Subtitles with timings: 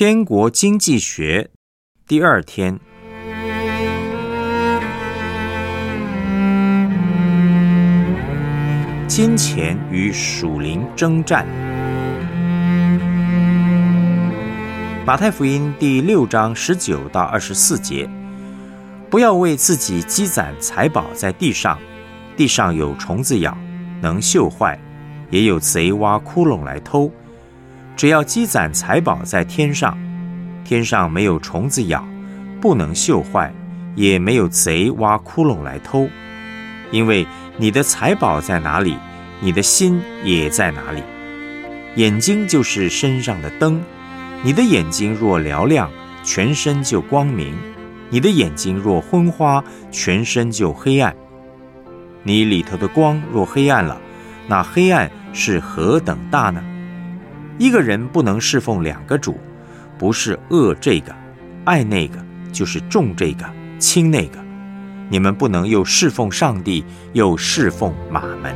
[0.00, 1.50] 天国经济学
[2.06, 2.78] 第二天，
[9.08, 11.44] 金钱与属灵征战。
[15.04, 18.08] 马太福音第六章十九到二十四节：
[19.10, 21.76] 不要为自己积攒财宝在地上，
[22.36, 23.58] 地上有虫子咬，
[24.00, 24.78] 能锈坏；
[25.32, 27.10] 也有贼挖窟窿来偷。
[27.98, 29.98] 只要积攒财宝在天上，
[30.64, 32.06] 天上没有虫子咬，
[32.60, 33.52] 不能锈坏，
[33.96, 36.08] 也没有贼挖窟窿来偷。
[36.92, 37.26] 因为
[37.56, 38.96] 你的财宝在哪里，
[39.40, 41.02] 你的心也在哪里。
[41.96, 43.82] 眼睛就是身上的灯，
[44.44, 45.90] 你的眼睛若嘹亮，
[46.22, 47.52] 全身就光明；
[48.10, 51.12] 你的眼睛若昏花，全身就黑暗。
[52.22, 54.00] 你里头的光若黑暗了，
[54.46, 56.62] 那黑暗是何等大呢？
[57.58, 59.36] 一个人不能侍奉两个主，
[59.98, 61.12] 不是恶这个，
[61.64, 63.44] 爱那个，就是重这个，
[63.80, 64.38] 轻那个。
[65.10, 66.84] 你们不能又侍奉上帝，
[67.14, 68.54] 又侍奉马门。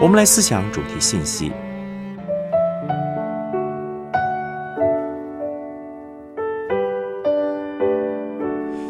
[0.00, 1.50] 我们来思想主题信息。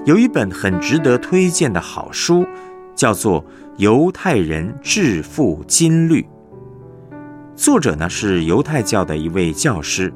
[0.04, 2.46] 有一本很值得推荐的好书，
[2.94, 3.42] 叫做
[3.78, 6.20] 《犹太人致富金律》。
[7.56, 10.12] 作者呢是犹太教的一位教师。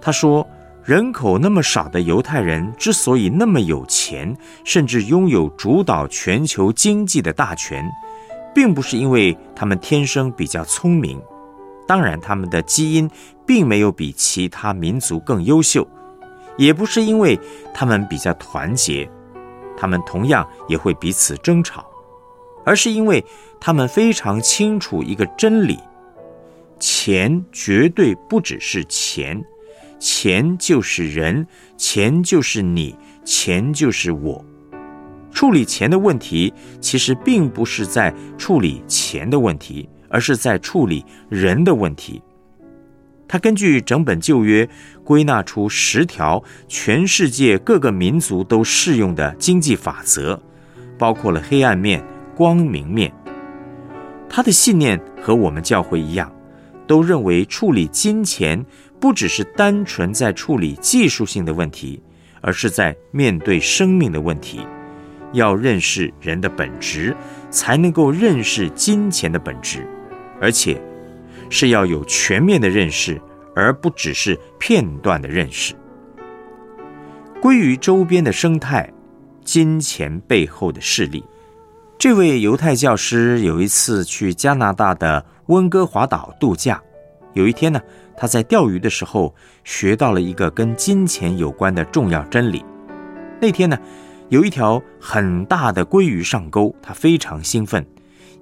[0.00, 0.48] 他说，
[0.82, 7.86] 人口那么少的犹太人之所以那么有钱，甚至拥有主导全球经济的大权。
[8.58, 11.22] 并不是因为他们天生比较聪明，
[11.86, 13.08] 当然他们的基因
[13.46, 15.86] 并没有比其他民族更优秀，
[16.56, 17.38] 也不是因为
[17.72, 19.08] 他们比较团结，
[19.76, 21.86] 他们同样也会彼此争吵，
[22.64, 23.24] 而是因为
[23.60, 25.78] 他们非常清楚一个真理：
[26.80, 29.40] 钱绝对不只是钱，
[30.00, 34.44] 钱就是人，钱就是你，钱就是我。
[35.32, 42.20] 处理钱的问题，其实并不是在处理钱的问题，而是在处理人的问题。
[43.26, 44.66] 他根据整本旧约
[45.04, 50.40] 归纳出十条全世界各个民族都适用的经济法则，
[50.96, 52.02] 包括了黑暗面、
[52.34, 53.12] 光明面。
[54.30, 56.32] 他的信念和我们教会一样，
[56.86, 58.64] 都认为处理金钱
[58.98, 62.02] 不只是单纯在处理技术性的问题，
[62.40, 64.60] 而是在面对生命的问题。
[65.32, 67.14] 要认识人的本质，
[67.50, 69.86] 才能够认识金钱的本质，
[70.40, 70.80] 而且
[71.50, 73.20] 是要有全面的认识，
[73.54, 75.74] 而不只是片段的认识。
[77.42, 78.90] 归于周边的生态，
[79.44, 81.22] 金钱背后的势力。
[81.98, 86.82] 这位犹太教师有一次去加拿大的温哥华岛度假，
[87.34, 87.80] 有一天呢，
[88.16, 89.34] 他在钓鱼的时候
[89.64, 92.64] 学到了一个跟金钱有关的重要真理。
[93.40, 93.78] 那天呢。
[94.30, 97.86] 有一条很大的鲑鱼上钩，他非常兴奋，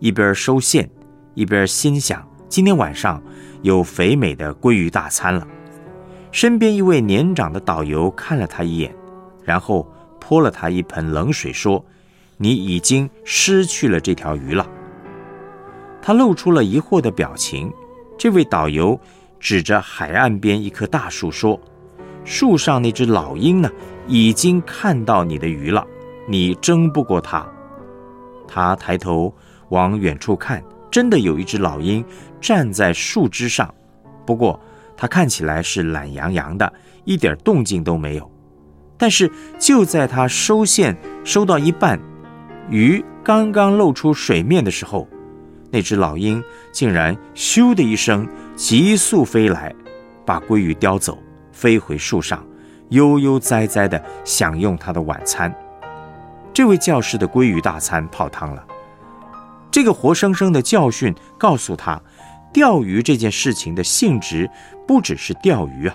[0.01, 0.91] 一边收线，
[1.35, 3.23] 一边心想：今天晚上
[3.63, 5.47] 有肥美的鲑鱼大餐了。
[6.33, 8.93] 身边一位年长的导游看了他一眼，
[9.45, 9.87] 然后
[10.19, 11.85] 泼了他一盆冷水，说
[12.37, 14.69] ：“你已经失去了这条鱼了。”
[16.03, 17.73] 他露出了疑惑的表情。
[18.19, 18.99] 这位导游
[19.39, 21.61] 指着海岸边一棵大树说
[22.25, 23.71] ：“树上那只老鹰呢？”
[24.09, 25.87] 已经看到你的鱼了，
[26.29, 27.47] 你争不过它。
[28.49, 29.35] 他抬头
[29.71, 32.05] 往远处看，真的有一只老鹰
[32.41, 33.75] 站在树枝上，
[34.25, 34.59] 不过
[34.97, 36.73] 它看起来是懒洋洋的，
[37.05, 38.31] 一点动静都没有。
[38.97, 42.01] 但是就在他收线收到一半，
[42.71, 45.07] 鱼刚刚露出水面的时候，
[45.71, 46.43] 那只老鹰
[46.73, 49.75] 竟然咻的一声急速飞来，
[50.25, 51.19] 把鲑鱼叼走，
[51.53, 52.43] 飞回树上。
[52.91, 55.55] 悠悠哉哉地享用他的晚餐，
[56.53, 58.65] 这位教师的鲑鱼大餐泡汤了。
[59.71, 62.01] 这个活生生的教训告诉他，
[62.53, 64.49] 钓鱼这件事情的性质
[64.87, 65.95] 不只是钓鱼啊，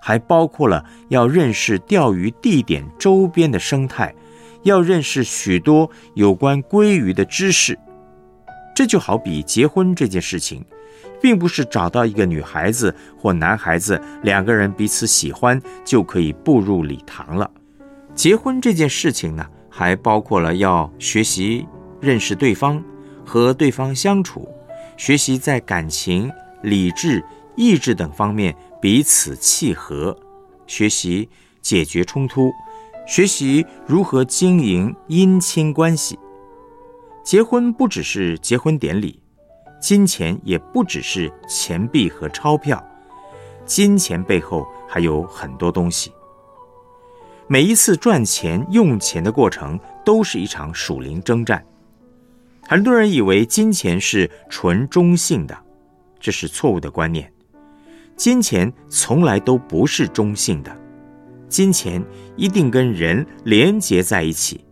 [0.00, 4.12] 还包括了要认识钓鱼地点周边的生态，
[4.62, 7.78] 要认识许多有关鲑鱼的知识。
[8.74, 10.64] 这就好比结婚这件事情。
[11.22, 17.48] 并不是找到一个女孩子或男孩子，两个人彼此喜欢就可以步入礼堂了。
[18.14, 21.66] 结婚这件事情呢，还包括了要学习
[22.00, 22.82] 认识对方，
[23.24, 24.46] 和对方相处，
[24.96, 26.30] 学习在感情、
[26.62, 27.24] 理智、
[27.56, 30.14] 意志等方面彼此契合，
[30.66, 31.28] 学习
[31.62, 32.50] 解决冲突，
[33.06, 36.18] 学习如何经营姻亲关系。
[37.24, 39.21] 结婚不只是结婚典礼，
[39.82, 42.82] 金钱也不只是钱币和钞票，
[43.66, 46.12] 金钱背后还有很多东西。
[47.48, 51.60] 每一次赚钱用钱的过程，都是一场属灵征战。
[52.68, 55.58] 很多人以为金钱是纯中性的，
[56.20, 57.30] 这是错误的观念。
[58.14, 60.74] 金钱从来都不是中性的，
[61.48, 62.00] 金钱
[62.36, 64.64] 一定跟人连结在一起，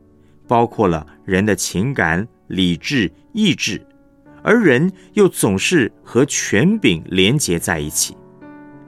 [0.47, 2.27] 包括了人的情感。
[2.47, 3.81] 理智、意志，
[4.43, 8.17] 而人又总是和权柄连结在一起，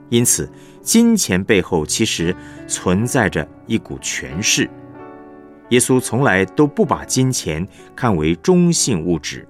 [0.09, 0.49] 因此，
[0.81, 2.35] 金钱背后其实
[2.67, 4.69] 存在着一股权势。
[5.69, 9.47] 耶稣从来都不把金钱看为中性物质，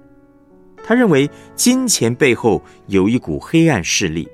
[0.82, 4.28] 他认为金钱背后有一股黑暗势力，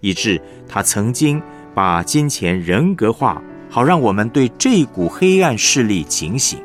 [0.00, 1.42] 以致他曾经
[1.74, 6.58] 把金钱人格化，好让我们对这股黑暗势力警醒。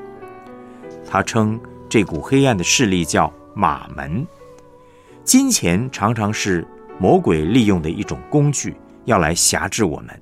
[1.10, 1.60] 他称。
[1.92, 4.24] 这股黑暗的势力叫马门，
[5.30, 6.68] 金钱常常是
[6.98, 10.22] 魔鬼利用的一种工具，要来辖制我们。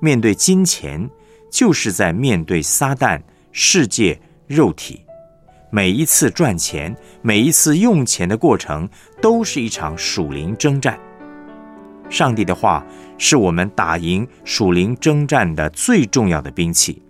[0.00, 1.08] 面对金钱，
[1.52, 3.22] 就是在面对撒旦、
[3.52, 5.00] 世界、肉体。
[5.70, 6.92] 每一次赚钱，
[7.22, 8.88] 每一次用钱的过程，
[9.22, 10.98] 都是一场属灵征战。
[12.10, 12.84] 上帝的话
[13.18, 17.00] 是我们打赢属灵征战的最重要的兵器。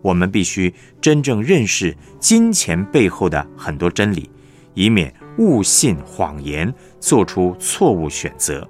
[0.00, 4.30] 我们必须真正认识金钱背后的很多真理，
[4.78, 8.64] 以免误信谎言，做出错误选择。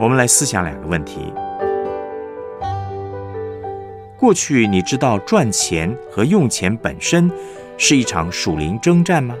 [0.00, 1.32] 我们来思想两个问题：
[4.18, 7.30] 过去你知道赚钱和用钱本身
[7.78, 9.36] 是一场属灵征战吗？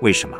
[0.00, 0.36] 为什么？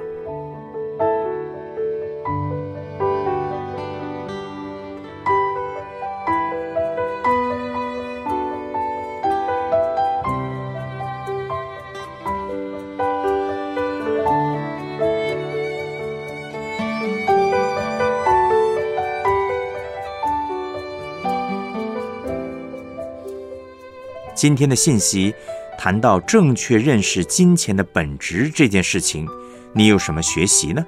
[24.43, 25.33] 今天的信息
[25.79, 29.25] 谈到正确认识金钱的本质这件事情，
[29.73, 30.85] 你有什么学习呢？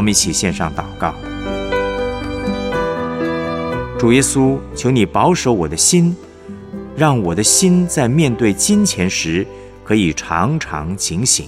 [0.00, 1.14] 我们一起献上祷告，
[3.98, 6.16] 主耶稣，求你保守我的心，
[6.96, 9.46] 让我的心在面对金钱时
[9.84, 11.46] 可以常常警醒，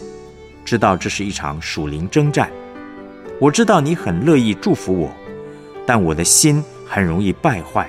[0.66, 2.50] 知道这是一场属灵征战。
[3.40, 5.10] 我知道你很乐意祝福我，
[5.86, 7.88] 但我的心很容易败坏。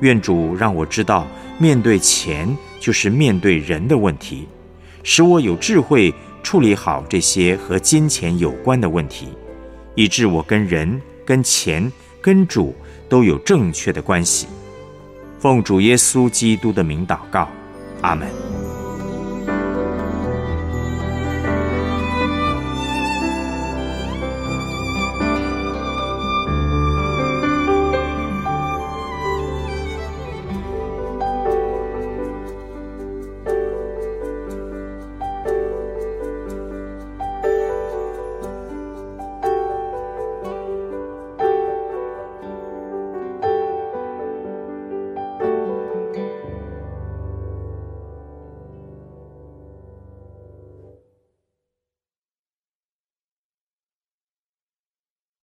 [0.00, 1.26] 愿主让我知道，
[1.58, 2.48] 面对钱
[2.80, 4.48] 就是面对人的问题，
[5.02, 9.28] 使我有智慧处理好这些和金钱有关的问题。
[9.96, 11.90] 以致我跟人、跟钱、
[12.20, 12.72] 跟主
[13.08, 14.46] 都有正确的关系。
[15.40, 17.48] 奉主耶稣基督的名祷告，
[18.02, 18.55] 阿门。